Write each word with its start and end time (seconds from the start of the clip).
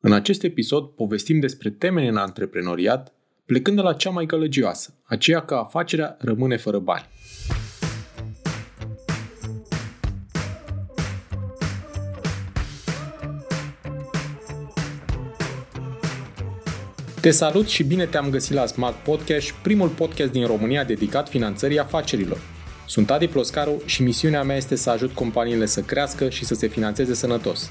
În 0.00 0.12
acest 0.12 0.42
episod 0.42 0.84
povestim 0.84 1.40
despre 1.40 1.70
temele 1.70 2.08
în 2.08 2.16
antreprenoriat, 2.16 3.12
plecând 3.46 3.76
de 3.76 3.82
la 3.82 3.92
cea 3.92 4.10
mai 4.10 4.26
gălăgioasă, 4.26 4.94
aceea 5.04 5.40
că 5.40 5.54
afacerea 5.54 6.16
rămâne 6.18 6.56
fără 6.56 6.78
bani. 6.78 7.08
Te 17.20 17.30
salut 17.30 17.66
și 17.66 17.84
bine 17.84 18.06
te-am 18.06 18.30
găsit 18.30 18.54
la 18.54 18.66
Smart 18.66 18.96
Podcast, 18.96 19.50
primul 19.50 19.88
podcast 19.88 20.32
din 20.32 20.46
România 20.46 20.84
dedicat 20.84 21.28
finanțării 21.28 21.78
afacerilor. 21.78 22.38
Sunt 22.86 23.10
Adi 23.10 23.28
Ploscaru 23.28 23.82
și 23.84 24.02
misiunea 24.02 24.42
mea 24.42 24.56
este 24.56 24.74
să 24.74 24.90
ajut 24.90 25.12
companiile 25.12 25.66
să 25.66 25.80
crească 25.80 26.28
și 26.28 26.44
să 26.44 26.54
se 26.54 26.66
finanțeze 26.66 27.14
sănătos. 27.14 27.70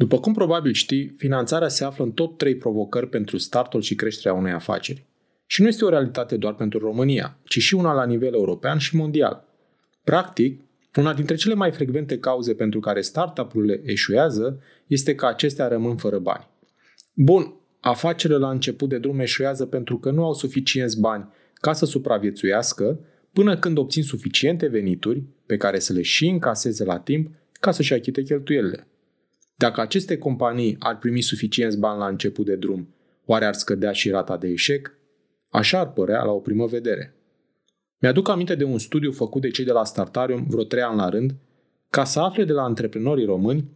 După 0.00 0.20
cum 0.20 0.32
probabil 0.32 0.72
știi, 0.72 1.14
finanțarea 1.16 1.68
se 1.68 1.84
află 1.84 2.04
în 2.04 2.12
top 2.12 2.38
3 2.38 2.56
provocări 2.56 3.08
pentru 3.08 3.38
startul 3.38 3.80
și 3.80 3.94
creșterea 3.94 4.38
unei 4.38 4.52
afaceri. 4.52 5.04
Și 5.46 5.62
nu 5.62 5.68
este 5.68 5.84
o 5.84 5.88
realitate 5.88 6.36
doar 6.36 6.54
pentru 6.54 6.78
România, 6.78 7.38
ci 7.44 7.58
și 7.58 7.74
una 7.74 7.92
la 7.92 8.04
nivel 8.04 8.34
european 8.34 8.78
și 8.78 8.96
mondial. 8.96 9.44
Practic, 10.04 10.60
una 10.96 11.14
dintre 11.14 11.34
cele 11.34 11.54
mai 11.54 11.72
frecvente 11.72 12.18
cauze 12.18 12.54
pentru 12.54 12.80
care 12.80 13.00
startup-urile 13.00 13.80
eșuează 13.84 14.60
este 14.86 15.14
că 15.14 15.26
acestea 15.26 15.68
rămân 15.68 15.96
fără 15.96 16.18
bani. 16.18 16.48
Bun, 17.14 17.54
afacerile 17.80 18.38
la 18.38 18.50
început 18.50 18.88
de 18.88 18.98
drum 18.98 19.20
eșuează 19.20 19.66
pentru 19.66 19.98
că 19.98 20.10
nu 20.10 20.24
au 20.24 20.34
suficienți 20.34 21.00
bani 21.00 21.28
ca 21.54 21.72
să 21.72 21.84
supraviețuiască, 21.84 23.00
până 23.32 23.58
când 23.58 23.78
obțin 23.78 24.02
suficiente 24.02 24.66
venituri 24.66 25.22
pe 25.46 25.56
care 25.56 25.78
să 25.78 25.92
le 25.92 26.02
și 26.02 26.26
încaseze 26.26 26.84
la 26.84 26.98
timp 26.98 27.30
ca 27.52 27.70
să-și 27.70 27.92
achite 27.92 28.22
cheltuielile. 28.22 28.84
Dacă 29.60 29.80
aceste 29.80 30.18
companii 30.18 30.76
ar 30.78 30.98
primi 30.98 31.20
suficienți 31.20 31.78
bani 31.78 31.98
la 31.98 32.06
început 32.06 32.44
de 32.44 32.56
drum, 32.56 32.94
oare 33.24 33.44
ar 33.44 33.54
scădea 33.54 33.92
și 33.92 34.10
rata 34.10 34.36
de 34.36 34.48
eșec? 34.48 34.94
Așa 35.50 35.78
ar 35.78 35.92
părea 35.92 36.22
la 36.22 36.30
o 36.30 36.38
primă 36.38 36.66
vedere. 36.66 37.14
Mi-aduc 37.98 38.28
aminte 38.28 38.54
de 38.54 38.64
un 38.64 38.78
studiu 38.78 39.12
făcut 39.12 39.42
de 39.42 39.50
cei 39.50 39.64
de 39.64 39.72
la 39.72 39.84
Startarium 39.84 40.46
vreo 40.48 40.64
trei 40.64 40.82
ani 40.82 40.96
la 40.96 41.08
rând, 41.08 41.34
ca 41.90 42.04
să 42.04 42.20
afle 42.20 42.44
de 42.44 42.52
la 42.52 42.62
antreprenorii 42.62 43.24
români 43.24 43.68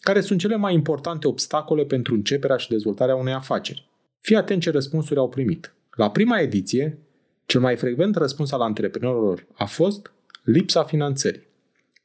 care 0.00 0.20
sunt 0.20 0.40
cele 0.40 0.56
mai 0.56 0.74
importante 0.74 1.28
obstacole 1.28 1.84
pentru 1.84 2.14
începerea 2.14 2.56
și 2.56 2.68
dezvoltarea 2.68 3.16
unei 3.16 3.32
afaceri. 3.32 3.88
Fii 4.20 4.36
atent 4.36 4.62
ce 4.62 4.70
răspunsuri 4.70 5.18
au 5.18 5.28
primit. 5.28 5.74
La 5.90 6.10
prima 6.10 6.40
ediție, 6.40 6.98
cel 7.46 7.60
mai 7.60 7.76
frecvent 7.76 8.16
răspuns 8.16 8.52
al 8.52 8.60
antreprenorilor 8.60 9.46
a 9.54 9.64
fost 9.64 10.12
lipsa 10.42 10.82
finanțării. 10.82 11.47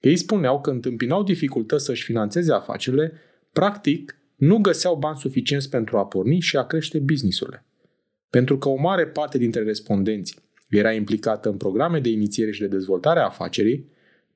Ei 0.04 0.16
spuneau 0.16 0.62
că 0.62 0.70
întâmpinau 0.70 1.24
dificultăți 1.24 1.86
să-și 1.86 2.04
financeze 2.04 2.54
afacerile, 2.54 3.14
practic 3.52 4.18
nu 4.36 4.58
găseau 4.58 4.96
bani 4.96 5.18
suficienți 5.18 5.70
pentru 5.70 5.98
a 5.98 6.06
porni 6.06 6.40
și 6.40 6.58
a 6.58 6.66
crește 6.66 7.00
businessurile. 7.00 7.66
Pentru 8.30 8.58
că 8.58 8.70
o 8.70 8.76
mare 8.76 9.08
parte 9.08 9.38
dintre 9.38 9.64
respondenți 9.64 10.36
era 10.70 10.92
implicată 10.92 11.50
în 11.50 11.58
programe 11.58 12.00
de 12.00 12.10
inițiere 12.10 12.52
și 12.52 12.60
de 12.60 12.68
dezvoltare 12.68 13.20
a 13.20 13.26
afacerii, 13.26 13.90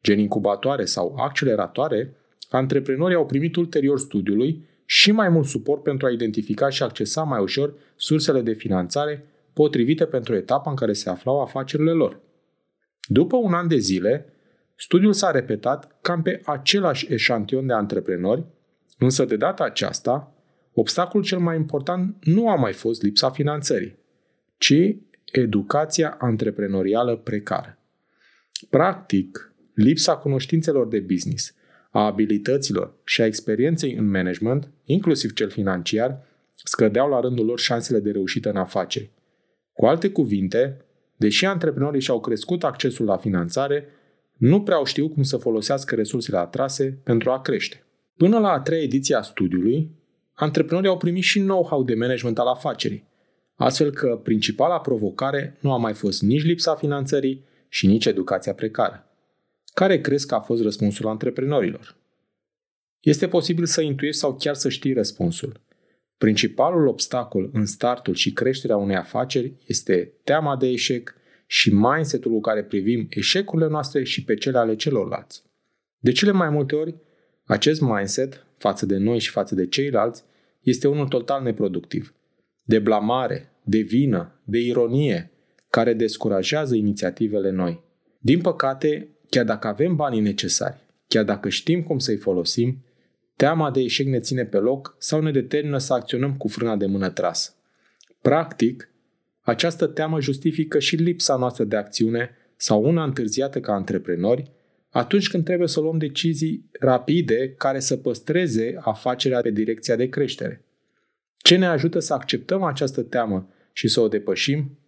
gen 0.03 0.19
incubatoare 0.19 0.86
sau 0.86 1.16
acceleratoare, 1.18 2.14
antreprenorii 2.50 3.16
au 3.16 3.25
primit 3.25 3.56
ulterior 3.56 4.00
studiului 4.00 4.66
și 4.86 5.12
mai 5.12 5.30
mult 5.30 5.46
suport 5.46 5.84
pentru 5.84 6.08
a 6.08 6.12
identifica 6.12 6.70
și 6.70 6.84
accesa 6.84 7.24
mai 7.24 7.41
ușor 7.41 7.74
sursele 7.96 8.41
de 8.41 8.53
finanțare 8.53 9.25
potrivite 9.53 10.06
pentru 10.06 10.36
etapa 10.36 10.70
în 10.70 10.75
care 10.75 10.94
se 10.94 11.09
aflau 11.09 11.41
afacerile 11.41 11.91
lor. 11.91 12.20
După 13.08 13.36
un 13.36 13.53
an 13.53 13.68
de 13.68 13.78
zile, 13.78 14.31
Studiul 14.80 15.14
s-a 15.14 15.32
repetat 15.32 15.98
cam 16.02 16.22
pe 16.22 16.42
același 16.46 17.14
eșantion 17.14 17.68
de 17.68 17.74
antreprenori, 17.74 18.46
însă 18.98 19.26
de 19.26 19.36
data 19.36 19.64
aceasta, 19.64 20.34
obstacolul 20.74 21.26
cel 21.26 21.40
mai 21.40 21.56
important 21.56 22.16
nu 22.26 22.50
a 22.50 22.56
mai 22.56 22.74
fost 22.74 23.02
lipsa 23.02 23.30
finanțării, 23.30 23.98
ci 24.58 24.96
educația 25.32 26.18
antreprenorială 26.20 27.16
precară. 27.16 27.78
Practic, 28.70 29.54
lipsa 29.74 30.18
cunoștințelor 30.18 30.88
de 30.88 31.00
business, 31.00 31.56
a 31.90 32.06
abilităților 32.06 32.94
și 33.04 33.22
a 33.22 33.26
experienței 33.26 33.94
în 33.94 34.09
management, 34.09 34.70
inclusiv 34.84 35.34
cel 35.34 35.50
financiar, 35.50 36.26
scădeau 36.64 37.09
la 37.09 37.20
rândul 37.20 37.46
lor 37.46 37.59
șansele 37.59 38.00
de 38.00 38.12
reușită 38.12 38.50
în 38.50 38.58
afaceri. 38.58 39.12
Cu 39.74 39.86
alte 39.86 40.09
cuvinte, 40.09 40.82
deși 41.16 41.46
antreprenorii 41.46 42.02
și-au 42.02 42.20
crescut 42.20 42.64
accesul 42.64 43.06
la 43.06 43.18
finanțare, 43.18 43.88
nu 44.38 44.62
prea 44.62 44.75
au 44.75 44.86
știut 44.86 45.14
cum 45.14 45.24
să 45.24 45.38
folosească 45.38 45.96
resursele 45.96 46.38
atrase 46.38 47.00
pentru 47.03 47.31
a 47.31 47.42
crește. 47.42 47.86
Până 48.18 48.40
la 48.40 48.52
a 48.52 48.59
treia 48.59 48.81
ediție 48.81 49.16
a 49.16 49.22
studiului, 49.22 49.92
antreprenorii 50.34 50.90
au 50.90 50.98
primit 50.98 51.24
și 51.24 51.40
know-how 51.40 51.84
de 51.84 51.94
management 51.94 52.40
al 52.40 52.47
afacerii, 52.47 53.08
astfel 53.56 53.92
că 53.92 54.20
principala 54.24 54.80
provocare 54.80 55.58
nu 55.62 55.74
a 55.74 55.78
mai 55.78 55.94
fost 55.94 56.22
nici 56.22 56.44
lipsa 56.44 56.76
finanțării 56.76 57.46
și 57.70 57.88
nici 57.88 58.06
educația 58.06 58.53
precară. 58.53 59.12
Care 59.74 60.02
crezi 60.02 60.28
că 60.28 60.36
a 60.36 60.40
fost 60.40 60.62
răspunsul 60.62 61.08
antreprenorilor? 61.08 61.96
Este 63.00 63.28
posibil 63.28 63.66
să 63.66 63.81
intuiești 63.81 64.20
sau 64.20 64.36
chiar 64.36 64.56
să 64.56 64.70
știi 64.70 64.94
răspunsul. 64.94 65.62
Principalul 66.18 66.88
obstacol 66.88 67.50
în 67.53 67.66
startul 67.66 68.14
și 68.14 68.34
creșterea 68.34 68.78
unei 68.78 68.96
afaceri 68.96 69.53
este 69.66 70.14
teama 70.24 70.58
de 70.58 70.68
eșec 70.68 71.16
și 71.47 71.74
mindset-ul 71.74 72.31
cu 72.31 72.40
care 72.40 72.63
privim 72.63 73.08
eșecurile 73.09 73.68
noastre 73.68 74.03
și 74.03 74.24
pe 74.24 74.35
cele 74.35 74.58
ale 74.58 74.75
celorlalți. 74.75 75.44
De 76.00 76.12
cele 76.12 76.31
mai 76.31 76.50
multe 76.50 76.75
ori, 76.75 76.96
acest 77.46 77.81
mindset, 77.81 78.46
față 78.58 78.85
de 78.85 78.97
noi 78.97 79.19
și 79.19 79.30
față 79.30 79.56
de 79.56 79.68
ceilalți, 79.68 80.24
este 80.62 80.88
unul 80.88 81.08
total 81.08 81.44
neproductiv. 81.44 82.13
De 82.63 82.80
blamare, 82.80 83.52
de 83.63 83.80
vină, 83.80 84.41
de 84.44 84.59
ironie, 84.59 85.31
care 85.69 85.94
descurajează 85.94 86.75
inițiativele 86.75 87.50
noi. 87.50 87.84
Din 88.19 88.41
păcate, 88.41 89.09
chiar 89.29 89.46
dacă 89.46 89.68
avem 89.68 89.96
banii 89.96 90.19
necesari, 90.19 90.78
chiar 91.08 91.24
dacă 91.24 91.50
știm 91.50 91.84
cum 91.84 92.00
să-i 92.00 92.18
folosim, 92.18 92.85
teama 93.35 93.72
de 93.72 93.79
eșec 93.79 94.08
ne 94.08 94.19
ține 94.19 94.46
pe 94.46 94.58
loc 94.58 94.96
sau 95.00 95.22
ne 95.22 95.31
determină 95.31 95.78
să 95.78 95.94
acționăm 95.94 96.38
cu 96.38 96.47
frâna 96.47 96.75
de 96.75 96.85
mână 96.85 97.09
trasă. 97.09 97.52
Practic, 98.22 98.90
această 99.47 99.85
teamă 99.85 100.22
justifică 100.22 100.80
și 100.80 100.96
lipsa 100.96 101.35
noastră 101.35 101.63
de 101.63 101.75
acțiune 101.75 102.30
sau 102.56 102.84
una 102.84 103.03
întârziată 103.03 103.59
ca 103.59 103.74
antreprenori 103.74 104.52
atunci 104.90 105.30
când 105.30 105.44
trebuie 105.44 105.68
să 105.68 105.80
luăm 105.80 105.97
decizii 105.97 106.69
rapide 106.80 107.53
care 107.58 107.80
să 107.80 107.97
păstreze 107.97 108.75
afacerea 108.80 109.41
pe 109.41 109.50
direcția 109.50 109.96
de 109.96 110.09
creștere. 110.09 110.66
Ce 111.38 111.56
ne 111.56 111.66
ajută 111.66 112.00
să 112.00 112.13
acceptăm 112.13 112.63
această 112.63 113.02
teamă 113.02 113.50
și 113.72 113.88
să 113.88 114.00
o 114.00 114.08
depășim? 114.08 114.80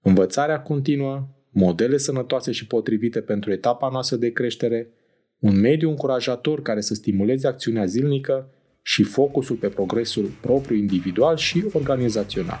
Învățarea 0.00 0.60
continuă, 0.60 1.28
modele 1.50 1.96
sănătoase 1.96 2.52
și 2.52 2.66
potrivite 2.66 3.20
pentru 3.20 3.52
etapa 3.52 3.88
noastră 3.92 4.16
de 4.16 4.32
creștere, 4.32 4.88
un 5.38 5.60
mediu 5.60 5.88
încurajator 5.88 6.62
care 6.62 6.80
să 6.80 6.94
stimuleze 6.94 7.46
acțiunea 7.46 7.84
zilnică 7.84 8.50
și 8.82 9.02
focusul 9.02 9.56
pe 9.56 9.68
progresul 9.68 10.30
propriu 10.40 10.76
individual 10.76 11.36
și 11.36 11.64
organizațional. 11.72 12.60